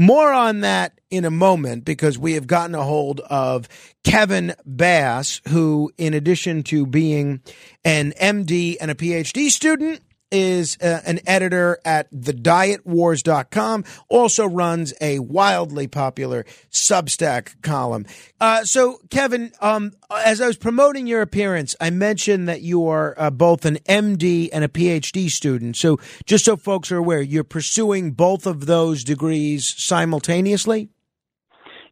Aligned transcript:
More 0.00 0.32
on 0.32 0.60
that 0.60 0.98
in 1.10 1.26
a 1.26 1.30
moment 1.30 1.84
because 1.84 2.18
we 2.18 2.32
have 2.32 2.46
gotten 2.46 2.74
a 2.74 2.82
hold 2.82 3.20
of 3.20 3.68
Kevin 4.02 4.54
Bass, 4.64 5.42
who, 5.48 5.92
in 5.98 6.14
addition 6.14 6.62
to 6.62 6.86
being 6.86 7.42
an 7.84 8.14
MD 8.18 8.78
and 8.80 8.90
a 8.90 8.94
PhD 8.94 9.50
student, 9.50 10.00
is 10.30 10.78
uh, 10.82 11.00
an 11.04 11.20
editor 11.26 11.78
at 11.84 12.10
thedietwars.com, 12.12 13.84
also 14.08 14.46
runs 14.46 14.94
a 15.00 15.18
wildly 15.18 15.86
popular 15.86 16.44
Substack 16.70 17.60
column. 17.62 18.06
Uh, 18.40 18.64
so, 18.64 19.00
Kevin, 19.10 19.52
um, 19.60 19.92
as 20.24 20.40
I 20.40 20.46
was 20.46 20.56
promoting 20.56 21.06
your 21.06 21.22
appearance, 21.22 21.74
I 21.80 21.90
mentioned 21.90 22.48
that 22.48 22.62
you 22.62 22.86
are 22.86 23.14
uh, 23.18 23.30
both 23.30 23.64
an 23.64 23.76
MD 23.88 24.48
and 24.52 24.64
a 24.64 24.68
PhD 24.68 25.30
student. 25.30 25.76
So, 25.76 25.98
just 26.26 26.44
so 26.44 26.56
folks 26.56 26.90
are 26.92 26.96
aware, 26.96 27.20
you're 27.20 27.44
pursuing 27.44 28.12
both 28.12 28.46
of 28.46 28.66
those 28.66 29.04
degrees 29.04 29.66
simultaneously? 29.66 30.88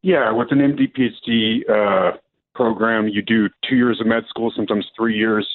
Yeah, 0.02 0.32
with 0.32 0.52
an 0.52 0.58
MD 0.58 0.92
PhD 0.92 1.68
uh, 1.68 2.16
program, 2.54 3.08
you 3.08 3.20
do 3.20 3.48
two 3.68 3.76
years 3.76 4.00
of 4.00 4.06
med 4.06 4.24
school, 4.28 4.52
sometimes 4.54 4.86
three 4.96 5.16
years 5.16 5.46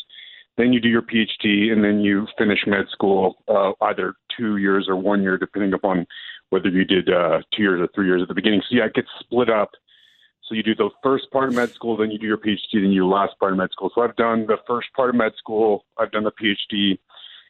then 0.58 0.74
you 0.74 0.80
do 0.80 0.90
your 0.90 1.02
PhD, 1.02 1.72
and 1.72 1.84
then 1.84 2.02
you 2.02 2.28
finish 2.38 2.60
med 2.68 2.86
school, 2.92 3.38
uh, 3.48 3.72
either 3.82 4.14
two 4.38 4.58
years 4.58 4.88
or 4.88 4.96
one 4.96 5.22
year, 5.22 5.38
depending 5.38 5.74
upon 5.74 6.06
whether 6.50 6.70
you 6.70 6.86
did 6.86 7.10
uh, 7.10 7.42
two 7.56 7.64
years 7.64 7.82
or 7.82 7.88
three 7.96 8.06
years 8.06 8.22
at 8.22 8.28
the 8.28 8.36
beginning. 8.36 8.62
So 8.70 8.78
yeah, 8.78 8.86
it 8.86 8.94
gets 8.94 9.08
split 9.20 9.50
up. 9.50 9.72
So 10.48 10.56
you 10.56 10.62
do 10.62 10.76
the 10.76 10.90
first 11.02 11.32
part 11.32 11.50
of 11.50 11.56
med 11.56 11.72
school, 11.74 11.98
then 11.98 12.12
you 12.12 12.20
do 12.20 12.28
your 12.28 12.38
PhD, 12.38 12.58
then 12.74 12.92
you 12.92 13.02
do 13.02 13.08
the 13.08 13.16
last 13.16 13.34
part 13.40 13.54
of 13.54 13.58
med 13.58 13.72
school. 13.72 13.90
So 13.96 14.02
I've 14.02 14.16
done 14.16 14.46
the 14.46 14.58
first 14.68 14.88
part 14.96 15.10
of 15.10 15.16
med 15.16 15.32
school, 15.38 15.86
I've 15.98 16.12
done 16.12 16.26
the 16.26 16.32
PhD, 16.32 17.00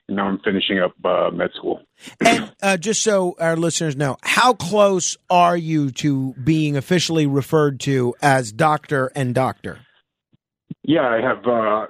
and 0.08 0.17
now 0.17 0.27
I'm 0.27 0.39
finishing 0.39 0.80
up 0.80 0.94
uh, 1.03 1.31
med 1.31 1.49
school. 1.55 1.81
And 2.23 2.53
uh, 2.61 2.77
just 2.77 3.02
so 3.02 3.35
our 3.39 3.58
listeners 3.58 3.97
know, 3.97 4.17
how 4.22 4.53
close 4.53 5.17
are 5.30 5.58
you 5.58 5.91
to 5.91 6.33
being 6.41 6.77
officially 6.77 7.25
referred 7.25 7.80
to 7.81 8.13
as 8.22 8.52
doctor 8.52 9.11
and 9.16 9.33
doctor? 9.33 9.80
Yeah, 10.83 11.08
I 11.08 11.22
have 11.22 11.45
uh, 11.47 11.88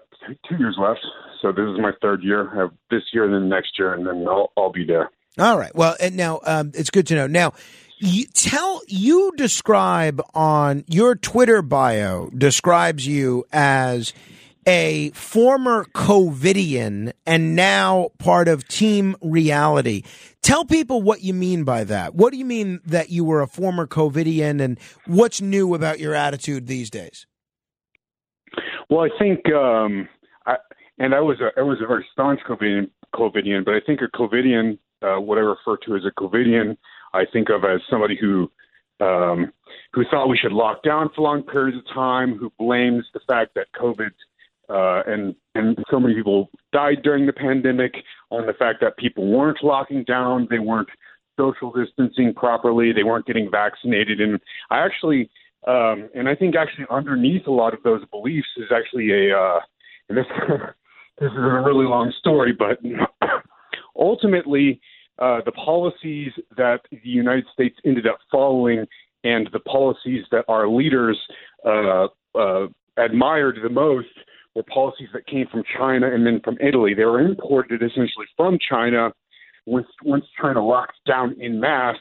two 0.47 0.57
years 0.57 0.77
left. 0.79 0.99
So 1.41 1.51
this 1.51 1.65
is 1.65 1.79
my 1.79 1.91
third 2.01 2.23
year. 2.23 2.71
This 2.89 3.01
year 3.13 3.25
and 3.25 3.33
then 3.33 3.49
next 3.49 3.77
year, 3.77 3.93
and 3.93 4.05
then 4.05 4.25
I'll, 4.27 4.51
I'll 4.57 4.71
be 4.71 4.85
there. 4.85 5.09
All 5.39 5.57
right. 5.57 5.75
Well, 5.75 5.95
and 5.99 6.15
now 6.15 6.39
um, 6.45 6.71
it's 6.75 6.89
good 6.89 7.07
to 7.07 7.15
know. 7.15 7.27
Now, 7.27 7.53
you 7.97 8.25
tell 8.25 8.81
you 8.87 9.33
describe 9.35 10.21
on 10.33 10.83
your 10.87 11.15
Twitter 11.15 11.61
bio 11.61 12.29
describes 12.29 13.07
you 13.07 13.45
as 13.51 14.13
a 14.65 15.09
former 15.11 15.85
COVIDian 15.93 17.13
and 17.25 17.55
now 17.55 18.09
part 18.17 18.47
of 18.47 18.67
Team 18.67 19.15
Reality. 19.21 20.03
Tell 20.41 20.65
people 20.65 21.01
what 21.01 21.21
you 21.21 21.33
mean 21.33 21.63
by 21.63 21.83
that. 21.85 22.15
What 22.15 22.31
do 22.31 22.37
you 22.37 22.45
mean 22.45 22.79
that 22.85 23.09
you 23.09 23.23
were 23.23 23.41
a 23.41 23.47
former 23.47 23.87
COVIDian, 23.87 24.61
and 24.61 24.79
what's 25.05 25.41
new 25.41 25.73
about 25.73 25.99
your 25.99 26.13
attitude 26.13 26.67
these 26.67 26.89
days? 26.89 27.25
Well, 28.89 29.05
I 29.05 29.09
think, 29.19 29.39
um, 29.53 30.07
I, 30.45 30.55
and 30.99 31.13
I 31.13 31.19
was 31.19 31.39
a, 31.39 31.59
I 31.59 31.63
was 31.63 31.79
a 31.83 31.87
very 31.87 32.05
staunch 32.11 32.39
COVIDian, 32.47 32.89
COVIDian, 33.15 33.65
but 33.65 33.73
I 33.73 33.79
think 33.85 34.01
a 34.01 34.17
COVIDian, 34.17 34.77
uh, 35.01 35.19
what 35.19 35.37
I 35.37 35.41
refer 35.41 35.77
to 35.85 35.95
as 35.95 36.03
a 36.05 36.11
COVIDian, 36.19 36.77
I 37.13 37.23
think 37.31 37.49
of 37.49 37.63
as 37.63 37.81
somebody 37.89 38.17
who 38.19 38.51
um, 38.99 39.51
who 39.91 40.03
thought 40.09 40.27
we 40.27 40.37
should 40.37 40.51
lock 40.51 40.83
down 40.83 41.09
for 41.15 41.21
long 41.21 41.43
periods 41.43 41.77
of 41.77 41.93
time, 41.93 42.37
who 42.37 42.51
blames 42.57 43.05
the 43.13 43.19
fact 43.27 43.55
that 43.55 43.67
COVID 43.79 44.11
uh, 44.69 45.03
and 45.11 45.35
and 45.55 45.77
so 45.89 45.99
many 45.99 46.15
people 46.15 46.49
died 46.71 47.03
during 47.03 47.25
the 47.25 47.33
pandemic 47.33 47.93
on 48.31 48.45
the 48.45 48.53
fact 48.53 48.79
that 48.81 48.97
people 48.97 49.27
weren't 49.27 49.63
locking 49.63 50.03
down, 50.03 50.47
they 50.49 50.59
weren't 50.59 50.89
social 51.39 51.71
distancing 51.71 52.33
properly, 52.33 52.91
they 52.91 53.03
weren't 53.03 53.25
getting 53.25 53.49
vaccinated, 53.49 54.21
and 54.21 54.39
I 54.69 54.79
actually 54.79 55.29
um, 55.67 56.09
and 56.13 56.27
I 56.27 56.35
think 56.35 56.55
actually 56.55 56.85
underneath 56.89 57.47
a 57.47 57.51
lot 57.51 57.73
of 57.73 57.83
those 57.83 58.01
beliefs 58.11 58.47
is 58.57 58.69
actually 58.75 59.11
a, 59.11 59.37
uh, 59.37 59.59
this, 60.09 60.25
this 61.19 61.31
is 61.31 61.37
a 61.37 61.61
really 61.65 61.85
long 61.85 62.13
story, 62.19 62.53
but 62.53 62.79
ultimately, 63.95 64.81
uh, 65.19 65.41
the 65.45 65.51
policies 65.51 66.31
that 66.57 66.81
the 66.91 66.99
United 67.03 67.45
States 67.53 67.77
ended 67.85 68.07
up 68.07 68.17
following 68.31 68.85
and 69.23 69.47
the 69.53 69.59
policies 69.59 70.25
that 70.31 70.43
our 70.47 70.67
leaders 70.67 71.17
uh, 71.65 72.07
uh, 72.35 72.67
admired 72.97 73.57
the 73.63 73.69
most 73.69 74.07
were 74.55 74.63
policies 74.63 75.07
that 75.13 75.25
came 75.27 75.47
from 75.47 75.63
China 75.77 76.13
and 76.13 76.25
then 76.25 76.39
from 76.43 76.57
Italy. 76.59 76.93
They 76.93 77.05
were 77.05 77.21
imported 77.21 77.81
essentially 77.81 78.25
from 78.35 78.57
China. 78.69 79.11
Once 79.65 79.87
once 80.03 80.25
China 80.39 80.65
locked 80.65 80.97
down 81.07 81.39
in 81.39 81.59
mass, 81.59 81.95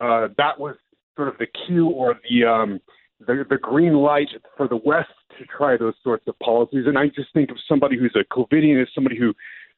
uh, 0.00 0.28
that 0.36 0.58
was 0.58 0.74
sort 1.16 1.28
of 1.28 1.38
the 1.38 1.46
cue 1.66 1.88
or 1.88 2.18
the 2.28 2.44
um, 2.44 2.80
the, 3.20 3.44
the 3.48 3.58
green 3.58 3.94
light 3.94 4.28
for 4.56 4.68
the 4.68 4.76
West 4.76 5.10
to 5.38 5.44
try 5.46 5.76
those 5.76 5.94
sorts 6.02 6.24
of 6.26 6.38
policies. 6.38 6.84
And 6.86 6.98
I 6.98 7.06
just 7.08 7.32
think 7.32 7.50
of 7.50 7.56
somebody 7.68 7.98
who's 7.98 8.14
a 8.16 8.24
COVIDian 8.34 8.80
as 8.80 8.88
somebody 8.94 9.18
who 9.18 9.34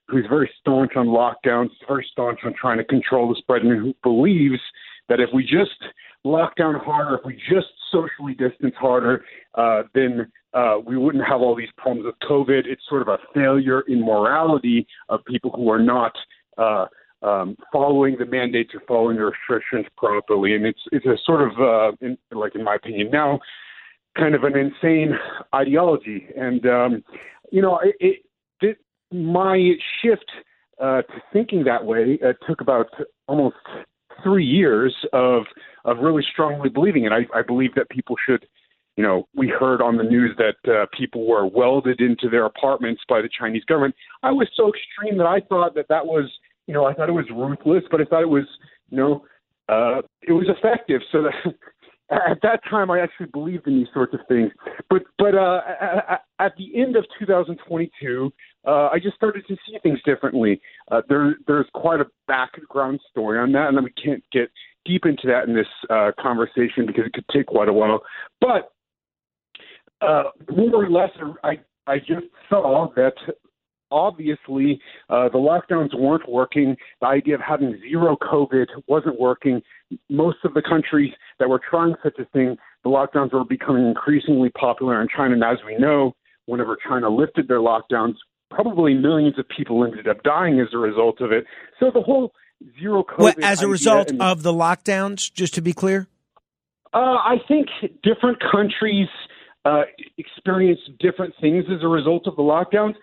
who's 0.08 0.24
very 0.28 0.48
staunch 0.60 0.92
on 0.94 1.08
lockdowns, 1.08 1.70
very 1.88 2.06
staunch 2.12 2.40
on 2.44 2.54
trying 2.54 2.78
to 2.78 2.84
control 2.84 3.28
the 3.28 3.34
spread, 3.38 3.62
and 3.62 3.76
who 3.76 3.94
believes 4.04 4.60
that 5.08 5.20
if 5.20 5.28
we 5.34 5.42
just 5.42 5.82
lock 6.24 6.54
down 6.56 6.74
harder, 6.74 7.16
if 7.16 7.24
we 7.24 7.34
just 7.50 7.66
socially 7.90 8.34
distance 8.34 8.74
harder, 8.78 9.24
uh, 9.54 9.82
then 9.94 10.30
uh, 10.54 10.76
we 10.84 10.96
wouldn't 10.96 11.24
have 11.26 11.40
all 11.40 11.54
these 11.54 11.68
problems 11.76 12.06
with 12.06 12.14
COVID. 12.28 12.66
It's 12.66 12.82
sort 12.88 13.02
of 13.02 13.08
a 13.08 13.18
failure 13.34 13.82
in 13.88 14.04
morality 14.04 14.86
of 15.08 15.24
people 15.24 15.50
who 15.50 15.70
are 15.70 15.82
not 15.82 16.12
uh, 16.56 16.86
um, 17.22 17.56
following 17.72 18.16
the 18.18 18.26
mandates 18.26 18.70
or 18.74 18.80
following 18.86 19.16
the 19.16 19.24
restrictions 19.24 19.86
properly. 19.96 20.54
And 20.54 20.66
it's 20.66 20.80
it's 20.92 21.06
a 21.06 21.16
sort 21.24 21.42
of 21.42 21.50
uh, 21.60 21.96
in, 22.00 22.18
like 22.32 22.54
in 22.54 22.64
my 22.64 22.76
opinion 22.76 23.10
now, 23.10 23.40
kind 24.16 24.34
of 24.34 24.44
an 24.44 24.56
insane 24.56 25.12
ideology. 25.54 26.26
And 26.36 26.66
um, 26.66 27.04
you 27.50 27.62
know, 27.62 27.80
it, 28.00 28.22
it, 28.60 28.78
my 29.12 29.72
shift 30.02 30.30
uh, 30.80 31.02
to 31.02 31.22
thinking 31.32 31.64
that 31.64 31.84
way 31.84 32.18
uh, 32.24 32.32
took 32.46 32.60
about 32.60 32.86
almost 33.28 33.56
three 34.22 34.44
years 34.44 34.94
of 35.12 35.44
of 35.84 35.98
really 35.98 36.24
strongly 36.32 36.68
believing 36.68 37.04
it. 37.04 37.12
I, 37.12 37.38
I 37.38 37.42
believe 37.42 37.74
that 37.76 37.88
people 37.90 38.16
should. 38.26 38.46
You 38.96 39.04
know, 39.04 39.28
we 39.34 39.48
heard 39.48 39.82
on 39.82 39.98
the 39.98 40.02
news 40.02 40.34
that 40.38 40.72
uh, 40.72 40.86
people 40.96 41.26
were 41.26 41.46
welded 41.46 42.00
into 42.00 42.30
their 42.30 42.46
apartments 42.46 43.02
by 43.06 43.20
the 43.20 43.28
Chinese 43.28 43.62
government. 43.64 43.94
I 44.22 44.30
was 44.30 44.48
so 44.56 44.72
extreme 44.72 45.18
that 45.18 45.26
I 45.26 45.40
thought 45.40 45.74
that 45.74 45.88
that 45.90 46.06
was 46.06 46.30
you 46.66 46.74
know, 46.74 46.84
I 46.84 46.94
thought 46.94 47.08
it 47.08 47.12
was 47.12 47.26
ruthless, 47.30 47.84
but 47.90 48.00
I 48.00 48.04
thought 48.04 48.22
it 48.22 48.28
was, 48.28 48.46
you 48.90 48.96
know, 48.96 49.24
uh, 49.68 50.02
it 50.22 50.32
was 50.32 50.46
effective. 50.48 51.00
So 51.12 51.22
that 51.22 51.54
at 52.10 52.38
that 52.42 52.60
time, 52.68 52.90
I 52.90 53.00
actually 53.00 53.26
believed 53.26 53.66
in 53.66 53.76
these 53.76 53.88
sorts 53.92 54.14
of 54.14 54.20
things. 54.28 54.50
But 54.88 55.02
but 55.18 55.34
uh, 55.34 55.60
at, 55.80 56.22
at 56.38 56.52
the 56.56 56.80
end 56.80 56.96
of 56.96 57.04
2022, 57.18 58.32
uh, 58.66 58.88
I 58.92 58.98
just 59.02 59.16
started 59.16 59.44
to 59.48 59.56
see 59.66 59.78
things 59.82 59.98
differently. 60.04 60.60
Uh, 60.90 61.02
there 61.08 61.36
there's 61.46 61.66
quite 61.74 62.00
a 62.00 62.06
background 62.28 63.00
story 63.10 63.38
on 63.38 63.52
that, 63.52 63.68
and 63.68 63.82
we 63.82 63.92
can't 63.92 64.22
get 64.32 64.50
deep 64.84 65.04
into 65.04 65.26
that 65.26 65.48
in 65.48 65.54
this 65.54 65.66
uh, 65.90 66.12
conversation 66.20 66.86
because 66.86 67.04
it 67.06 67.12
could 67.12 67.28
take 67.32 67.46
quite 67.46 67.68
a 67.68 67.72
while. 67.72 68.00
But 68.40 68.72
uh, 70.00 70.24
more 70.50 70.84
or 70.84 70.90
less, 70.90 71.10
I 71.42 71.58
I 71.86 71.98
just 71.98 72.26
saw 72.48 72.88
that 72.94 73.14
obviously 73.90 74.80
uh, 75.08 75.28
the 75.28 75.38
lockdowns 75.38 75.98
weren't 75.98 76.28
working. 76.28 76.76
The 77.00 77.06
idea 77.06 77.34
of 77.34 77.40
having 77.40 77.78
zero 77.88 78.16
COVID 78.16 78.66
wasn't 78.86 79.20
working. 79.20 79.62
Most 80.10 80.38
of 80.44 80.54
the 80.54 80.62
countries 80.62 81.12
that 81.38 81.48
were 81.48 81.60
trying 81.70 81.94
such 82.02 82.18
a 82.18 82.24
thing, 82.26 82.56
the 82.84 82.90
lockdowns 82.90 83.32
were 83.32 83.44
becoming 83.44 83.86
increasingly 83.86 84.50
popular 84.50 85.00
in 85.00 85.08
China. 85.14 85.34
And 85.34 85.44
as 85.44 85.58
we 85.64 85.76
know, 85.78 86.14
whenever 86.46 86.76
China 86.86 87.08
lifted 87.08 87.48
their 87.48 87.60
lockdowns, 87.60 88.14
probably 88.50 88.94
millions 88.94 89.38
of 89.38 89.46
people 89.48 89.84
ended 89.84 90.08
up 90.08 90.22
dying 90.22 90.60
as 90.60 90.68
a 90.72 90.78
result 90.78 91.20
of 91.20 91.32
it. 91.32 91.44
So 91.80 91.90
the 91.92 92.02
whole 92.02 92.32
zero 92.80 93.04
COVID. 93.04 93.18
Well, 93.18 93.34
as 93.42 93.62
a 93.62 93.68
result 93.68 94.10
and, 94.10 94.22
of 94.22 94.42
the 94.42 94.52
lockdowns, 94.52 95.32
just 95.32 95.54
to 95.54 95.60
be 95.60 95.72
clear? 95.72 96.08
Uh, 96.94 96.98
I 96.98 97.36
think 97.46 97.68
different 98.02 98.38
countries. 98.40 99.08
Uh, 99.64 99.82
experienced 100.16 100.88
different 101.00 101.34
things 101.40 101.64
as 101.68 101.82
a 101.82 101.88
result 101.88 102.28
of 102.28 102.36
the 102.36 102.42
lockdowns, 102.42 102.94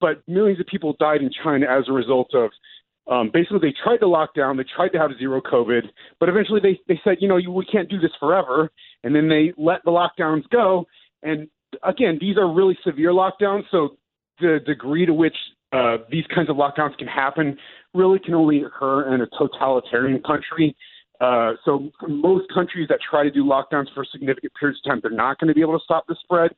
but 0.00 0.22
millions 0.26 0.60
of 0.60 0.66
people 0.66 0.96
died 0.98 1.20
in 1.22 1.30
China 1.42 1.66
as 1.66 1.84
a 1.88 1.92
result 1.92 2.30
of 2.34 2.50
um, 3.10 3.30
basically 3.32 3.58
they 3.60 3.74
tried 3.82 3.98
to 3.98 4.06
lock 4.06 4.34
down, 4.34 4.56
they 4.56 4.64
tried 4.76 4.90
to 4.90 4.98
have 4.98 5.10
zero 5.18 5.40
COVID, 5.40 5.82
but 6.20 6.28
eventually 6.28 6.60
they 6.62 6.78
they 6.86 7.00
said, 7.02 7.16
you 7.20 7.28
know, 7.28 7.36
you, 7.36 7.50
we 7.50 7.64
can't 7.64 7.88
do 7.88 7.98
this 7.98 8.12
forever, 8.20 8.70
and 9.02 9.14
then 9.14 9.28
they 9.28 9.52
let 9.56 9.80
the 9.84 9.90
lockdowns 9.90 10.48
go. 10.50 10.86
And 11.22 11.48
again, 11.82 12.18
these 12.20 12.36
are 12.36 12.52
really 12.52 12.78
severe 12.84 13.10
lockdowns, 13.10 13.64
so 13.70 13.96
the 14.40 14.60
degree 14.64 15.06
to 15.06 15.12
which 15.12 15.36
uh, 15.72 15.98
these 16.10 16.24
kinds 16.34 16.50
of 16.50 16.56
lockdowns 16.56 16.96
can 16.98 17.08
happen 17.08 17.56
really 17.94 18.18
can 18.18 18.34
only 18.34 18.62
occur 18.62 19.14
in 19.14 19.20
a 19.20 19.26
totalitarian 19.38 20.22
country. 20.22 20.76
Uh, 21.20 21.52
so 21.64 21.90
most 22.08 22.46
countries 22.52 22.88
that 22.88 22.98
try 23.08 23.22
to 23.22 23.30
do 23.30 23.44
lockdowns 23.44 23.86
for 23.94 24.04
significant 24.10 24.52
periods 24.58 24.80
of 24.84 24.90
time, 24.90 25.00
they're 25.02 25.10
not 25.10 25.38
going 25.38 25.48
to 25.48 25.54
be 25.54 25.60
able 25.60 25.78
to 25.78 25.84
stop 25.84 26.06
the 26.06 26.16
spread. 26.22 26.50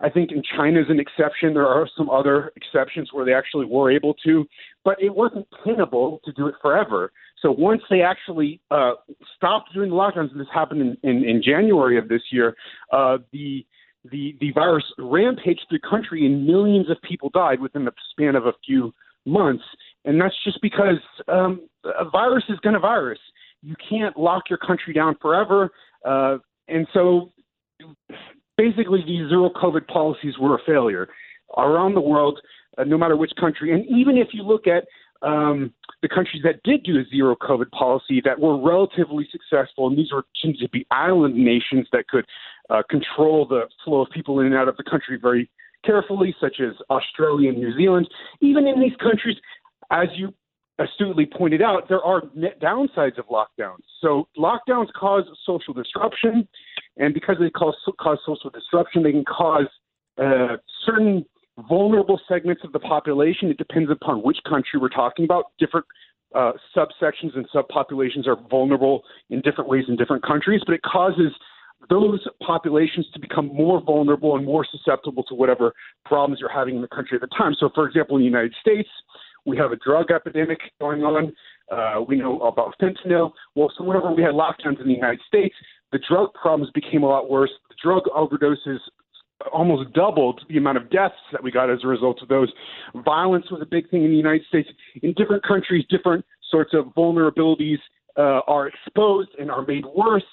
I 0.00 0.10
think 0.10 0.32
in 0.32 0.42
China 0.56 0.80
is 0.80 0.86
an 0.88 0.98
exception. 0.98 1.54
There 1.54 1.66
are 1.66 1.88
some 1.96 2.10
other 2.10 2.52
exceptions 2.56 3.10
where 3.12 3.24
they 3.24 3.34
actually 3.34 3.66
were 3.66 3.90
able 3.90 4.14
to, 4.24 4.44
but 4.84 5.00
it 5.00 5.14
wasn't 5.14 5.46
tenable 5.64 6.20
to 6.24 6.32
do 6.32 6.48
it 6.48 6.54
forever. 6.60 7.12
So 7.40 7.52
once 7.52 7.82
they 7.90 8.02
actually 8.02 8.60
uh, 8.70 8.92
stopped 9.36 9.72
doing 9.74 9.90
the 9.90 9.96
lockdowns, 9.96 10.30
and 10.32 10.40
this 10.40 10.48
happened 10.52 10.80
in, 10.80 10.96
in, 11.08 11.24
in 11.24 11.42
January 11.42 11.98
of 11.98 12.08
this 12.08 12.22
year, 12.30 12.56
uh, 12.92 13.18
the 13.32 13.64
the 14.10 14.36
the 14.40 14.50
virus 14.52 14.84
rampaged 14.98 15.66
the 15.70 15.78
country 15.88 16.26
and 16.26 16.44
millions 16.44 16.90
of 16.90 16.96
people 17.02 17.30
died 17.30 17.60
within 17.60 17.84
the 17.84 17.92
span 18.10 18.34
of 18.34 18.46
a 18.46 18.52
few 18.66 18.92
months. 19.26 19.62
And 20.04 20.20
that's 20.20 20.34
just 20.42 20.60
because 20.60 20.98
um, 21.28 21.68
a 21.84 22.08
virus 22.10 22.44
is 22.48 22.58
going 22.60 22.74
to 22.74 22.80
virus. 22.80 23.20
You 23.62 23.76
can't 23.88 24.16
lock 24.16 24.44
your 24.50 24.58
country 24.58 24.92
down 24.92 25.16
forever. 25.22 25.70
Uh, 26.04 26.38
and 26.66 26.88
so 26.92 27.30
basically 28.62 29.02
these 29.04 29.28
zero 29.28 29.50
COVID 29.50 29.86
policies 29.88 30.34
were 30.38 30.54
a 30.54 30.58
failure 30.64 31.08
around 31.56 31.94
the 31.94 32.00
world, 32.00 32.38
uh, 32.78 32.84
no 32.84 32.96
matter 32.96 33.16
which 33.16 33.32
country. 33.38 33.72
And 33.72 33.84
even 33.86 34.16
if 34.16 34.28
you 34.32 34.42
look 34.42 34.66
at 34.66 34.84
um, 35.22 35.72
the 36.02 36.08
countries 36.08 36.42
that 36.44 36.62
did 36.62 36.84
do 36.84 36.98
a 36.98 37.04
zero 37.10 37.34
COVID 37.36 37.70
policy 37.70 38.20
that 38.24 38.38
were 38.38 38.56
relatively 38.60 39.28
successful, 39.30 39.88
and 39.88 39.98
these 39.98 40.12
were 40.12 40.24
tended 40.40 40.60
to 40.60 40.68
be 40.68 40.86
island 40.90 41.34
nations 41.34 41.86
that 41.92 42.06
could 42.08 42.24
uh, 42.70 42.82
control 42.88 43.46
the 43.46 43.62
flow 43.84 44.02
of 44.02 44.10
people 44.10 44.40
in 44.40 44.46
and 44.46 44.54
out 44.54 44.68
of 44.68 44.76
the 44.76 44.84
country 44.84 45.18
very 45.20 45.50
carefully, 45.84 46.34
such 46.40 46.56
as 46.60 46.74
Australia 46.90 47.50
and 47.50 47.58
New 47.58 47.76
Zealand. 47.76 48.08
Even 48.40 48.66
in 48.66 48.80
these 48.80 48.96
countries, 49.00 49.36
as 49.90 50.08
you 50.14 50.32
astutely 50.78 51.26
pointed 51.26 51.62
out, 51.62 51.88
there 51.88 52.02
are 52.02 52.22
net 52.34 52.60
downsides 52.60 53.18
of 53.18 53.26
lockdowns. 53.26 53.84
So 54.00 54.28
lockdowns 54.38 54.92
cause 54.98 55.24
social 55.44 55.74
disruption, 55.74 56.48
and 56.96 57.14
because 57.14 57.36
they 57.40 57.50
cause, 57.50 57.74
cause 58.00 58.18
social 58.26 58.50
disruption, 58.50 59.02
they 59.02 59.12
can 59.12 59.24
cause 59.24 59.66
uh, 60.18 60.56
certain 60.84 61.24
vulnerable 61.68 62.20
segments 62.28 62.62
of 62.64 62.72
the 62.72 62.78
population. 62.78 63.48
It 63.50 63.58
depends 63.58 63.90
upon 63.90 64.22
which 64.22 64.38
country 64.48 64.80
we're 64.80 64.88
talking 64.88 65.24
about. 65.24 65.52
Different 65.58 65.86
uh, 66.34 66.52
subsections 66.76 67.36
and 67.36 67.46
subpopulations 67.54 68.26
are 68.26 68.36
vulnerable 68.50 69.02
in 69.30 69.40
different 69.42 69.68
ways 69.68 69.84
in 69.88 69.96
different 69.96 70.24
countries, 70.24 70.62
but 70.66 70.74
it 70.74 70.82
causes 70.82 71.32
those 71.90 72.20
populations 72.46 73.06
to 73.12 73.20
become 73.20 73.48
more 73.48 73.82
vulnerable 73.82 74.36
and 74.36 74.46
more 74.46 74.66
susceptible 74.70 75.24
to 75.24 75.34
whatever 75.34 75.74
problems 76.04 76.38
you're 76.40 76.52
having 76.52 76.76
in 76.76 76.82
the 76.82 76.88
country 76.88 77.16
at 77.16 77.20
the 77.20 77.36
time. 77.36 77.54
So, 77.58 77.70
for 77.74 77.86
example, 77.86 78.16
in 78.16 78.22
the 78.22 78.26
United 78.26 78.54
States, 78.60 78.88
we 79.44 79.56
have 79.56 79.72
a 79.72 79.76
drug 79.76 80.10
epidemic 80.10 80.60
going 80.80 81.02
on. 81.02 81.32
Uh, 81.70 82.02
we 82.06 82.16
know 82.16 82.40
about 82.40 82.74
fentanyl. 82.80 83.32
Well, 83.56 83.72
so 83.76 83.84
whenever 83.84 84.12
we 84.12 84.22
had 84.22 84.32
lockdowns 84.32 84.80
in 84.80 84.86
the 84.86 84.94
United 84.94 85.20
States, 85.26 85.54
the 85.92 86.00
drug 86.08 86.32
problems 86.34 86.70
became 86.74 87.02
a 87.02 87.06
lot 87.06 87.30
worse. 87.30 87.50
The 87.68 87.76
drug 87.82 88.04
overdoses 88.16 88.78
almost 89.52 89.92
doubled 89.92 90.40
the 90.48 90.56
amount 90.56 90.78
of 90.78 90.90
deaths 90.90 91.14
that 91.32 91.42
we 91.42 91.50
got 91.50 91.70
as 91.70 91.80
a 91.84 91.88
result 91.88 92.22
of 92.22 92.28
those. 92.28 92.50
Violence 93.04 93.50
was 93.50 93.60
a 93.60 93.66
big 93.66 93.90
thing 93.90 94.04
in 94.04 94.10
the 94.10 94.16
United 94.16 94.46
States. 94.48 94.68
In 95.02 95.12
different 95.14 95.42
countries, 95.44 95.84
different 95.90 96.24
sorts 96.50 96.72
of 96.74 96.86
vulnerabilities 96.96 97.78
uh, 98.16 98.40
are 98.46 98.68
exposed 98.68 99.30
and 99.38 99.50
are 99.50 99.64
made 99.66 99.84
worse. 99.94 100.24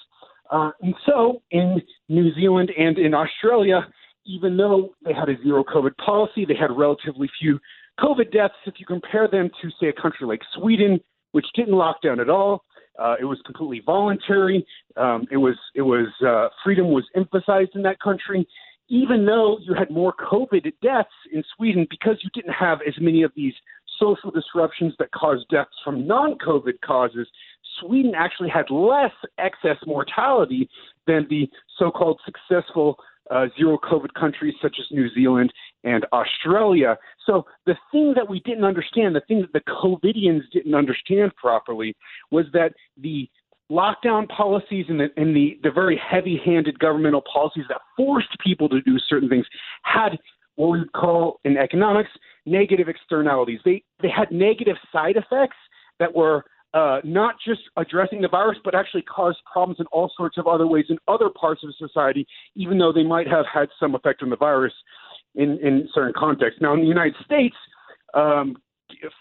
Uh, 0.50 0.70
and 0.82 0.94
so 1.06 1.42
in 1.50 1.80
New 2.08 2.34
Zealand 2.34 2.70
and 2.76 2.98
in 2.98 3.14
Australia, 3.14 3.86
even 4.26 4.56
though 4.56 4.94
they 5.04 5.12
had 5.12 5.28
a 5.28 5.42
zero 5.42 5.64
COVID 5.64 5.96
policy, 6.04 6.44
they 6.44 6.54
had 6.54 6.70
relatively 6.76 7.28
few 7.40 7.58
COVID 7.98 8.32
deaths. 8.32 8.54
If 8.66 8.74
you 8.78 8.86
compare 8.86 9.28
them 9.28 9.50
to, 9.62 9.70
say, 9.80 9.88
a 9.88 9.92
country 9.92 10.26
like 10.26 10.40
Sweden, 10.54 11.00
which 11.32 11.46
didn't 11.54 11.74
lock 11.74 12.02
down 12.02 12.20
at 12.20 12.28
all, 12.28 12.64
uh, 13.00 13.16
it 13.18 13.24
was 13.24 13.40
completely 13.46 13.82
voluntary. 13.84 14.66
Um, 14.96 15.26
it 15.30 15.38
was 15.38 15.56
it 15.74 15.82
was 15.82 16.08
uh, 16.24 16.48
freedom 16.62 16.88
was 16.88 17.04
emphasized 17.16 17.70
in 17.74 17.82
that 17.82 17.98
country. 18.00 18.46
Even 18.88 19.24
though 19.24 19.58
you 19.60 19.72
had 19.74 19.88
more 19.90 20.12
COVID 20.12 20.72
deaths 20.82 21.08
in 21.32 21.44
Sweden 21.56 21.86
because 21.88 22.16
you 22.22 22.30
didn't 22.34 22.52
have 22.52 22.80
as 22.86 22.94
many 23.00 23.22
of 23.22 23.30
these 23.36 23.54
social 24.00 24.30
disruptions 24.32 24.94
that 24.98 25.12
caused 25.12 25.46
deaths 25.48 25.70
from 25.84 26.06
non-COVID 26.06 26.80
causes, 26.84 27.28
Sweden 27.80 28.12
actually 28.16 28.48
had 28.48 28.68
less 28.68 29.12
excess 29.38 29.76
mortality 29.86 30.68
than 31.06 31.26
the 31.30 31.48
so-called 31.78 32.20
successful 32.24 32.96
uh, 33.30 33.46
zero 33.56 33.78
COVID 33.78 34.12
countries 34.18 34.54
such 34.60 34.76
as 34.80 34.86
New 34.90 35.08
Zealand 35.14 35.52
and 35.84 36.04
Australia. 36.12 36.96
So 37.26 37.46
the 37.66 37.76
thing 37.92 38.12
that 38.16 38.28
we 38.28 38.40
didn't 38.40 38.64
understand, 38.64 39.14
the 39.14 39.22
thing 39.28 39.40
that 39.42 39.52
the 39.52 39.72
COVIDians 39.72 40.42
didn't 40.52 40.74
understand 40.74 41.34
properly, 41.36 41.94
was 42.30 42.46
that 42.52 42.72
the 42.96 43.28
lockdown 43.70 44.28
policies 44.28 44.86
and 44.88 44.98
the, 44.98 45.08
and 45.16 45.34
the, 45.34 45.58
the 45.62 45.70
very 45.70 46.00
heavy-handed 46.10 46.78
governmental 46.78 47.22
policies 47.32 47.64
that 47.68 47.80
forced 47.96 48.36
people 48.44 48.68
to 48.68 48.80
do 48.82 48.98
certain 49.08 49.28
things 49.28 49.46
had 49.82 50.18
what 50.56 50.72
we 50.72 50.80
would 50.80 50.92
call 50.92 51.40
in 51.44 51.56
economics 51.56 52.10
negative 52.46 52.88
externalities. 52.88 53.60
They 53.64 53.82
they 54.02 54.08
had 54.08 54.30
negative 54.30 54.76
side 54.92 55.16
effects 55.16 55.56
that 55.98 56.14
were 56.14 56.44
uh, 56.72 57.00
not 57.04 57.34
just 57.44 57.62
addressing 57.76 58.20
the 58.20 58.28
virus, 58.28 58.58
but 58.64 58.74
actually 58.74 59.02
caused 59.02 59.38
problems 59.50 59.80
in 59.80 59.86
all 59.86 60.10
sorts 60.16 60.38
of 60.38 60.46
other 60.46 60.66
ways 60.66 60.84
in 60.88 60.98
other 61.08 61.28
parts 61.28 61.62
of 61.64 61.74
society, 61.76 62.26
even 62.54 62.78
though 62.78 62.92
they 62.92 63.02
might 63.02 63.26
have 63.26 63.44
had 63.52 63.68
some 63.78 63.94
effect 63.94 64.22
on 64.22 64.30
the 64.30 64.36
virus 64.36 64.72
in, 65.34 65.58
in 65.62 65.88
certain 65.94 66.12
contexts. 66.16 66.60
Now, 66.60 66.74
in 66.74 66.80
the 66.80 66.86
United 66.86 67.16
States, 67.24 67.56
um, 68.14 68.56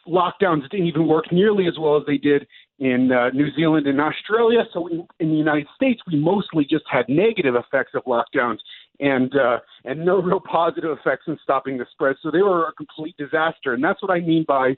lockdowns 0.07 0.69
didn't 0.69 0.87
even 0.87 1.07
work 1.07 1.31
nearly 1.31 1.67
as 1.67 1.77
well 1.79 1.97
as 1.97 2.03
they 2.05 2.17
did 2.17 2.47
in 2.79 3.11
uh, 3.11 3.29
New 3.31 3.53
Zealand 3.55 3.87
and 3.87 3.99
Australia. 3.99 4.63
So 4.73 4.87
in, 4.87 5.07
in 5.19 5.29
the 5.29 5.35
United 5.35 5.67
States, 5.75 6.01
we 6.07 6.19
mostly 6.19 6.65
just 6.69 6.85
had 6.89 7.05
negative 7.07 7.55
effects 7.55 7.91
of 7.93 8.03
lockdowns 8.05 8.57
and 8.99 9.33
uh, 9.35 9.59
and 9.85 10.03
no 10.05 10.21
real 10.21 10.39
positive 10.39 10.97
effects 10.97 11.23
in 11.27 11.37
stopping 11.43 11.77
the 11.77 11.85
spread. 11.91 12.15
So 12.21 12.31
they 12.31 12.41
were 12.41 12.67
a 12.67 12.73
complete 12.73 13.15
disaster, 13.17 13.73
and 13.73 13.83
that's 13.83 14.01
what 14.01 14.11
I 14.11 14.19
mean 14.19 14.45
by 14.47 14.75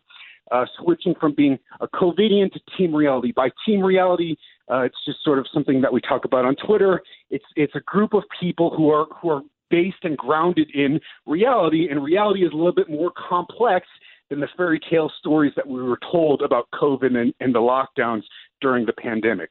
uh, 0.51 0.65
switching 0.79 1.13
from 1.19 1.33
being 1.35 1.57
a 1.79 1.88
COVIDian 1.88 2.51
to 2.51 2.59
team 2.77 2.93
reality. 2.95 3.31
By 3.31 3.49
team 3.65 3.81
reality, 3.81 4.35
uh, 4.71 4.81
it's 4.81 4.97
just 5.05 5.23
sort 5.23 5.39
of 5.39 5.45
something 5.53 5.81
that 5.81 5.91
we 5.91 6.01
talk 6.01 6.25
about 6.25 6.45
on 6.45 6.55
Twitter. 6.55 7.01
It's 7.29 7.45
it's 7.55 7.75
a 7.75 7.81
group 7.81 8.13
of 8.13 8.23
people 8.39 8.73
who 8.75 8.89
are 8.89 9.05
who 9.21 9.29
are 9.29 9.41
based 9.69 10.03
and 10.03 10.17
grounded 10.17 10.69
in 10.73 10.99
reality, 11.25 11.88
and 11.89 12.03
reality 12.03 12.41
is 12.45 12.51
a 12.51 12.55
little 12.55 12.73
bit 12.73 12.89
more 12.89 13.11
complex 13.29 13.88
than 14.29 14.39
the 14.39 14.47
fairy 14.55 14.79
tale 14.89 15.11
stories 15.19 15.53
that 15.55 15.67
we 15.67 15.81
were 15.81 15.99
told 16.11 16.41
about 16.41 16.67
COVID 16.73 17.15
and, 17.15 17.33
and 17.39 17.53
the 17.53 17.59
lockdowns 17.59 18.23
during 18.61 18.85
the 18.85 18.93
pandemic. 18.93 19.49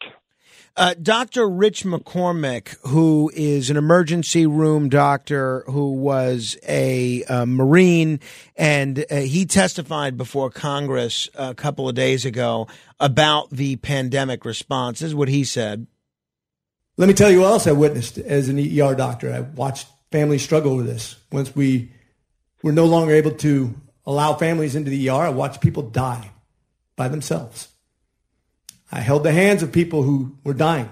Uh, 0.77 0.95
Dr. 0.95 1.49
Rich 1.49 1.85
McCormick, 1.85 2.77
who 2.87 3.31
is 3.35 3.71
an 3.71 3.77
emergency 3.77 4.47
room 4.47 4.89
doctor 4.89 5.65
who 5.67 5.93
was 5.95 6.57
a, 6.67 7.23
a 7.25 7.45
Marine, 7.45 8.21
and 8.57 9.05
uh, 9.11 9.17
he 9.17 9.45
testified 9.47 10.17
before 10.17 10.49
Congress 10.49 11.29
a 11.35 11.55
couple 11.55 11.89
of 11.89 11.95
days 11.95 12.25
ago 12.25 12.69
about 12.99 13.51
the 13.51 13.77
pandemic 13.77 14.45
response. 14.45 15.01
This 15.01 15.09
is 15.09 15.15
what 15.15 15.29
he 15.29 15.45
said. 15.45 15.87
Let 16.97 17.09
me 17.09 17.15
tell 17.15 17.31
you 17.31 17.41
what 17.41 17.53
else 17.53 17.67
I 17.67 17.73
witnessed 17.73 18.19
as 18.19 18.49
an 18.49 18.59
ER 18.59 18.95
doctor. 18.95 19.33
I 19.33 19.41
watched 19.41 19.89
families 20.13 20.43
struggle 20.43 20.77
with 20.77 20.87
this. 20.87 21.17
Once 21.33 21.55
we 21.55 21.93
were 22.63 22.73
no 22.73 22.87
longer 22.87 23.15
able 23.15 23.33
to 23.33 23.75
allow 24.07 24.35
families 24.35 24.75
into 24.77 24.91
the 24.91 25.09
ER, 25.09 25.15
I 25.15 25.29
watched 25.31 25.61
people 25.61 25.83
die 25.83 26.31
by 26.97 27.09
themselves. 27.09 27.69
I 28.91 29.01
held 29.01 29.25
the 29.25 29.33
hands 29.33 29.63
of 29.63 29.73
people 29.73 30.03
who 30.03 30.37
were 30.45 30.55
dying 30.55 30.91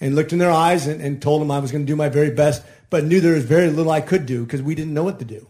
and 0.00 0.14
looked 0.14 0.32
in 0.32 0.38
their 0.38 0.50
eyes 0.50 0.86
and, 0.86 1.00
and 1.00 1.20
told 1.20 1.40
them 1.40 1.50
I 1.50 1.58
was 1.58 1.72
going 1.72 1.84
to 1.84 1.90
do 1.90 1.96
my 1.96 2.08
very 2.08 2.30
best, 2.30 2.64
but 2.90 3.04
knew 3.04 3.20
there 3.20 3.34
was 3.34 3.44
very 3.44 3.70
little 3.70 3.92
I 3.92 4.00
could 4.00 4.26
do 4.26 4.44
because 4.44 4.62
we 4.62 4.74
didn't 4.74 4.94
know 4.94 5.04
what 5.04 5.18
to 5.18 5.24
do. 5.24 5.48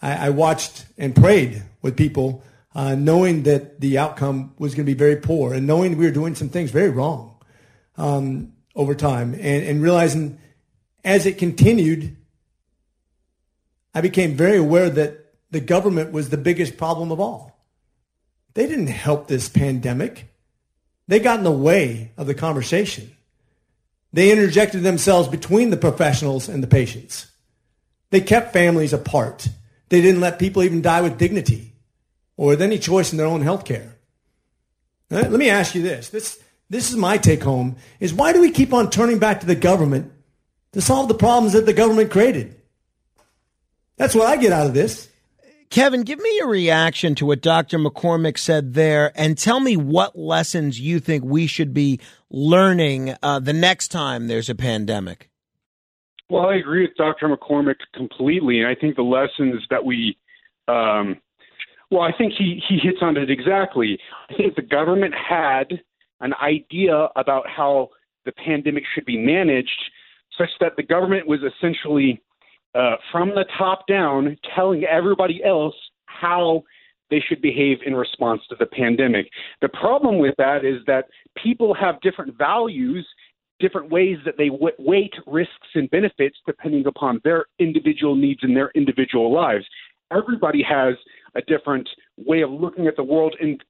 I, 0.00 0.26
I 0.26 0.30
watched 0.30 0.86
and 0.98 1.14
prayed 1.14 1.62
with 1.82 1.96
people, 1.96 2.42
uh, 2.74 2.94
knowing 2.94 3.44
that 3.44 3.80
the 3.80 3.98
outcome 3.98 4.54
was 4.58 4.74
going 4.74 4.86
to 4.86 4.92
be 4.92 4.98
very 4.98 5.16
poor 5.16 5.54
and 5.54 5.66
knowing 5.66 5.96
we 5.96 6.04
were 6.04 6.10
doing 6.10 6.34
some 6.34 6.48
things 6.48 6.70
very 6.70 6.90
wrong 6.90 7.36
um, 7.96 8.52
over 8.74 8.94
time 8.94 9.34
and, 9.34 9.64
and 9.64 9.82
realizing 9.82 10.38
as 11.04 11.26
it 11.26 11.38
continued, 11.38 12.16
I 13.94 14.00
became 14.00 14.34
very 14.34 14.56
aware 14.56 14.90
that 14.90 15.34
the 15.50 15.60
government 15.60 16.10
was 16.12 16.30
the 16.30 16.36
biggest 16.36 16.76
problem 16.76 17.12
of 17.12 17.20
all. 17.20 17.64
They 18.54 18.66
didn't 18.66 18.88
help 18.88 19.28
this 19.28 19.48
pandemic. 19.48 20.33
They 21.06 21.20
got 21.20 21.38
in 21.38 21.44
the 21.44 21.50
way 21.50 22.12
of 22.16 22.26
the 22.26 22.34
conversation. 22.34 23.14
They 24.12 24.30
interjected 24.30 24.82
themselves 24.82 25.28
between 25.28 25.70
the 25.70 25.76
professionals 25.76 26.48
and 26.48 26.62
the 26.62 26.68
patients. 26.68 27.26
They 28.10 28.20
kept 28.20 28.52
families 28.52 28.92
apart. 28.92 29.48
They 29.88 30.00
didn't 30.00 30.20
let 30.20 30.38
people 30.38 30.62
even 30.62 30.82
die 30.82 31.00
with 31.00 31.18
dignity 31.18 31.72
or 32.36 32.48
with 32.48 32.62
any 32.62 32.78
choice 32.78 33.12
in 33.12 33.18
their 33.18 33.26
own 33.26 33.42
health 33.42 33.64
care. 33.64 33.96
Let 35.10 35.30
me 35.30 35.50
ask 35.50 35.74
you 35.74 35.82
this. 35.82 36.08
This, 36.08 36.40
this 36.70 36.90
is 36.90 36.96
my 36.96 37.18
take 37.18 37.42
home 37.42 37.76
is 38.00 38.14
why 38.14 38.32
do 38.32 38.40
we 38.40 38.50
keep 38.50 38.72
on 38.72 38.90
turning 38.90 39.18
back 39.18 39.40
to 39.40 39.46
the 39.46 39.54
government 39.54 40.12
to 40.72 40.80
solve 40.80 41.08
the 41.08 41.14
problems 41.14 41.52
that 41.52 41.66
the 41.66 41.72
government 41.72 42.10
created? 42.10 42.60
That's 43.96 44.14
what 44.14 44.26
I 44.26 44.36
get 44.36 44.52
out 44.52 44.66
of 44.66 44.74
this. 44.74 45.08
Kevin, 45.70 46.02
give 46.02 46.20
me 46.20 46.36
your 46.36 46.48
reaction 46.48 47.14
to 47.16 47.26
what 47.26 47.40
Dr. 47.40 47.78
McCormick 47.78 48.38
said 48.38 48.74
there 48.74 49.12
and 49.14 49.36
tell 49.36 49.60
me 49.60 49.76
what 49.76 50.16
lessons 50.16 50.80
you 50.80 51.00
think 51.00 51.24
we 51.24 51.46
should 51.46 51.74
be 51.74 52.00
learning 52.30 53.14
uh, 53.22 53.40
the 53.40 53.52
next 53.52 53.88
time 53.88 54.28
there's 54.28 54.48
a 54.48 54.54
pandemic. 54.54 55.30
Well, 56.30 56.46
I 56.46 56.56
agree 56.56 56.82
with 56.82 56.96
Dr. 56.96 57.28
McCormick 57.28 57.76
completely, 57.94 58.60
and 58.60 58.68
I 58.68 58.74
think 58.74 58.96
the 58.96 59.02
lessons 59.02 59.62
that 59.70 59.84
we, 59.84 60.16
um, 60.68 61.16
well, 61.90 62.02
I 62.02 62.12
think 62.16 62.32
he 62.36 62.62
he 62.66 62.78
hits 62.78 62.98
on 63.02 63.16
it 63.16 63.30
exactly. 63.30 63.98
I 64.30 64.34
think 64.34 64.56
the 64.56 64.62
government 64.62 65.14
had 65.14 65.80
an 66.20 66.32
idea 66.42 67.08
about 67.16 67.44
how 67.48 67.90
the 68.24 68.32
pandemic 68.32 68.84
should 68.94 69.04
be 69.04 69.18
managed, 69.18 69.68
such 70.38 70.48
that 70.60 70.72
the 70.76 70.82
government 70.82 71.26
was 71.26 71.40
essentially 71.42 72.22
uh, 72.74 72.96
from 73.12 73.30
the 73.30 73.44
top 73.56 73.86
down 73.86 74.36
telling 74.54 74.84
everybody 74.84 75.42
else 75.44 75.74
how 76.06 76.62
they 77.10 77.22
should 77.28 77.42
behave 77.42 77.78
in 77.84 77.94
response 77.94 78.40
to 78.48 78.56
the 78.58 78.66
pandemic. 78.66 79.28
The 79.60 79.68
problem 79.68 80.18
with 80.18 80.34
that 80.38 80.64
is 80.64 80.80
that 80.86 81.04
people 81.36 81.74
have 81.74 82.00
different 82.00 82.36
values 82.36 83.06
different 83.60 83.90
ways 83.90 84.18
that 84.24 84.34
they 84.36 84.50
weight 84.50 85.14
risks 85.26 85.68
and 85.74 85.90
benefits 85.90 86.36
depending 86.46 86.86
upon 86.86 87.20
their 87.24 87.46
individual 87.58 88.14
needs 88.16 88.40
and 88.42 88.56
their 88.56 88.70
individual 88.74 89.32
lives. 89.32 89.64
Everybody 90.12 90.62
has 90.68 90.94
a 91.34 91.42
different 91.42 91.88
way 92.16 92.42
of 92.42 92.50
looking 92.50 92.86
at 92.86 92.96
the 92.96 93.04
world 93.04 93.36
and 93.40 93.62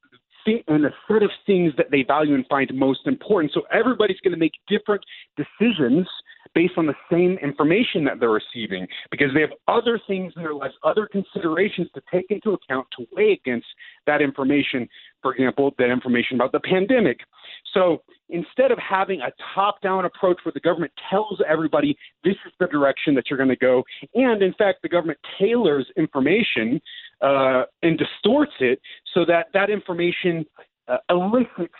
and 0.68 0.84
a 0.84 0.90
set 1.08 1.22
of 1.22 1.30
things 1.46 1.72
that 1.78 1.86
they 1.90 2.02
value 2.02 2.34
and 2.34 2.44
find 2.48 2.70
most 2.74 3.06
important. 3.06 3.50
So 3.54 3.62
everybody's 3.72 4.20
going 4.20 4.34
to 4.34 4.38
make 4.38 4.52
different 4.68 5.02
decisions 5.38 6.06
based 6.54 6.74
on 6.76 6.86
the 6.86 6.94
same 7.10 7.36
information 7.42 8.04
that 8.04 8.20
they're 8.20 8.30
receiving 8.30 8.86
because 9.10 9.28
they 9.34 9.40
have 9.40 9.50
other 9.68 10.00
things 10.06 10.32
in 10.36 10.42
their 10.42 10.54
lives, 10.54 10.74
other 10.84 11.06
considerations 11.06 11.88
to 11.94 12.02
take 12.12 12.26
into 12.30 12.52
account 12.52 12.86
to 12.96 13.06
weigh 13.12 13.32
against 13.32 13.66
that 14.06 14.22
information. 14.22 14.88
For 15.22 15.32
example, 15.34 15.74
that 15.78 15.90
information 15.90 16.36
about 16.36 16.52
the 16.52 16.60
pandemic. 16.60 17.18
So 17.72 18.02
instead 18.28 18.70
of 18.70 18.78
having 18.78 19.20
a 19.20 19.32
top 19.54 19.80
down 19.80 20.04
approach 20.04 20.38
where 20.44 20.52
the 20.52 20.60
government 20.60 20.92
tells 21.10 21.40
everybody 21.48 21.96
this 22.22 22.36
is 22.46 22.52
the 22.60 22.66
direction 22.66 23.14
that 23.14 23.24
you're 23.28 23.36
going 23.36 23.48
to 23.48 23.56
go, 23.56 23.82
and 24.14 24.42
in 24.42 24.54
fact, 24.54 24.82
the 24.82 24.88
government 24.88 25.18
tailors 25.38 25.86
information 25.96 26.80
uh, 27.20 27.64
and 27.82 27.98
distorts 27.98 28.52
it 28.60 28.80
so 29.14 29.24
that 29.24 29.46
that 29.54 29.70
information 29.70 30.44
uh, 30.88 30.98
elicits 31.10 31.74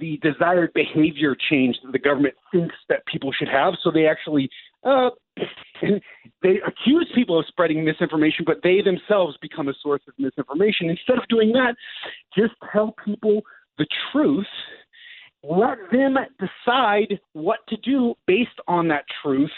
the 0.00 0.18
desired 0.22 0.72
behavior 0.74 1.36
change 1.50 1.76
that 1.84 1.92
the 1.92 1.98
government 1.98 2.34
thinks 2.50 2.74
that 2.88 3.04
people 3.06 3.32
should 3.32 3.48
have. 3.48 3.74
So 3.82 3.90
they 3.90 4.06
actually 4.06 4.48
uh, 4.84 5.10
they 6.42 6.60
accuse 6.66 7.10
people 7.14 7.38
of 7.38 7.46
spreading 7.46 7.84
misinformation, 7.84 8.44
but 8.46 8.58
they 8.62 8.80
themselves 8.82 9.36
become 9.40 9.68
a 9.68 9.74
source 9.82 10.02
of 10.08 10.14
misinformation. 10.18 10.90
Instead 10.90 11.18
of 11.18 11.28
doing 11.28 11.52
that, 11.52 11.74
just 12.36 12.54
tell 12.72 12.94
people 13.04 13.42
the 13.78 13.86
truth. 14.10 14.46
Let 15.44 15.78
them 15.90 16.16
decide 16.38 17.18
what 17.32 17.58
to 17.68 17.76
do 17.78 18.14
based 18.26 18.50
on 18.68 18.86
that 18.88 19.04
truth 19.22 19.50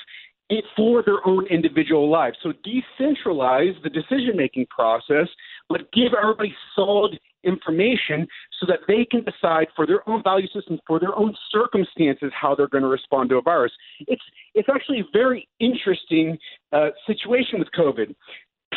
for 0.76 1.02
their 1.02 1.26
own 1.26 1.46
individual 1.46 2.08
lives. 2.10 2.36
So 2.42 2.52
decentralize 2.52 3.74
the 3.82 3.90
decision 3.90 4.36
making 4.36 4.66
process, 4.66 5.28
but 5.68 5.92
give 5.92 6.12
everybody 6.20 6.54
solid 6.74 7.18
information 7.44 8.26
so 8.58 8.66
that 8.66 8.80
they 8.88 9.04
can 9.04 9.24
decide 9.24 9.68
for 9.76 9.86
their 9.86 10.08
own 10.08 10.22
value 10.22 10.48
systems, 10.54 10.80
for 10.86 10.98
their 10.98 11.14
own 11.16 11.34
circumstances, 11.50 12.32
how 12.38 12.54
they're 12.54 12.68
going 12.68 12.82
to 12.82 12.88
respond 12.88 13.30
to 13.30 13.36
a 13.36 13.42
virus. 13.42 13.72
It's 14.06 14.22
it's 14.54 14.68
actually 14.68 15.00
a 15.00 15.08
very 15.12 15.48
interesting 15.60 16.38
uh, 16.72 16.90
situation 17.06 17.58
with 17.58 17.68
COVID. 17.76 18.14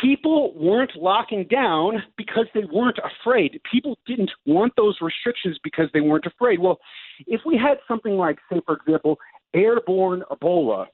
People 0.00 0.54
weren't 0.54 0.94
locking 0.94 1.44
down 1.50 2.02
because 2.16 2.46
they 2.54 2.64
weren't 2.72 2.98
afraid. 2.98 3.60
People 3.70 3.98
didn't 4.06 4.30
want 4.46 4.72
those 4.76 4.96
restrictions 5.00 5.58
because 5.64 5.88
they 5.92 6.00
weren't 6.00 6.26
afraid. 6.26 6.60
Well, 6.60 6.78
if 7.26 7.40
we 7.44 7.56
had 7.56 7.78
something 7.88 8.16
like, 8.16 8.38
say, 8.50 8.60
for 8.64 8.76
example, 8.76 9.18
airborne 9.54 10.22
Ebola, 10.30 10.86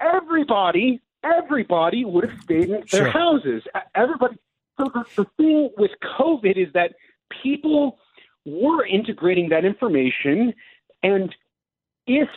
everybody, 0.00 1.00
everybody 1.24 2.04
would 2.04 2.28
have 2.28 2.38
stayed 2.42 2.68
in 2.68 2.84
their 2.90 3.10
houses. 3.10 3.62
Everybody. 3.94 4.36
So 4.78 4.90
the, 4.92 5.04
the 5.16 5.26
thing 5.36 5.70
with 5.78 5.92
COVID 6.18 6.56
is 6.56 6.72
that 6.74 6.94
people 7.42 7.98
were 8.44 8.86
integrating 8.86 9.48
that 9.50 9.64
information, 9.64 10.52
and 11.02 11.34
if 12.06 12.28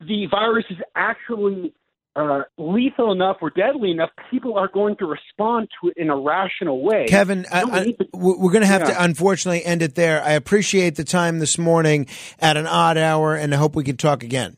the 0.00 0.26
virus 0.30 0.64
is 0.70 0.78
actually 0.94 1.74
uh, 2.16 2.40
lethal 2.56 3.12
enough 3.12 3.36
or 3.40 3.50
deadly 3.50 3.90
enough, 3.90 4.10
people 4.30 4.56
are 4.56 4.68
going 4.68 4.96
to 4.96 5.06
respond 5.06 5.68
to 5.80 5.88
it 5.88 5.94
in 5.96 6.08
a 6.08 6.16
rational 6.16 6.82
way. 6.82 7.06
Kevin, 7.08 7.46
I, 7.52 7.62
I, 7.62 7.94
we're 8.14 8.52
going 8.52 8.62
to 8.62 8.66
have 8.66 8.82
yeah. 8.82 8.94
to 8.94 9.04
unfortunately 9.04 9.64
end 9.64 9.82
it 9.82 9.94
there. 9.94 10.22
I 10.22 10.32
appreciate 10.32 10.96
the 10.96 11.04
time 11.04 11.38
this 11.38 11.58
morning 11.58 12.06
at 12.38 12.56
an 12.56 12.66
odd 12.66 12.96
hour, 12.96 13.34
and 13.34 13.54
I 13.54 13.58
hope 13.58 13.76
we 13.76 13.84
can 13.84 13.96
talk 13.96 14.22
again. 14.22 14.56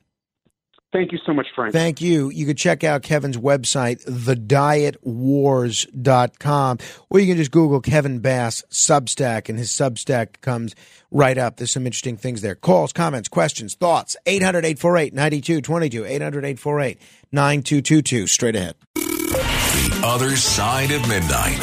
Thank 0.90 1.12
you 1.12 1.18
so 1.26 1.34
much, 1.34 1.48
Frank. 1.54 1.74
Thank 1.74 2.00
you. 2.00 2.30
You 2.30 2.46
can 2.46 2.56
check 2.56 2.82
out 2.82 3.02
Kevin's 3.02 3.36
website, 3.36 4.02
thedietwars.com, 4.06 6.78
or 7.10 7.20
you 7.20 7.26
can 7.26 7.36
just 7.36 7.50
Google 7.50 7.82
Kevin 7.82 8.20
Bass 8.20 8.64
Substack, 8.70 9.50
and 9.50 9.58
his 9.58 9.70
Substack 9.70 10.40
comes 10.40 10.74
right 11.10 11.36
up. 11.36 11.58
There's 11.58 11.72
some 11.72 11.84
interesting 11.84 12.16
things 12.16 12.40
there. 12.40 12.54
Calls, 12.54 12.94
comments, 12.94 13.28
questions, 13.28 13.74
thoughts. 13.74 14.16
800 14.24 14.64
848 14.64 15.12
9222. 15.12 16.06
800 16.06 16.44
848 16.44 16.98
9222. 17.32 18.26
Straight 18.26 18.56
ahead. 18.56 18.74
The 18.94 20.00
other 20.04 20.36
side 20.36 20.90
of 20.90 21.06
midnight. 21.06 21.58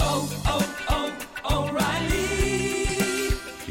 Oh, 0.00 0.33